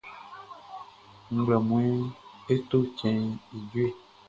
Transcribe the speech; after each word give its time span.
Nglɛmunʼn, 1.35 2.05
e 2.53 2.55
to 2.69 2.77
cɛnʼn 2.97 3.31
i 3.55 3.57
jueʼn. 3.69 3.95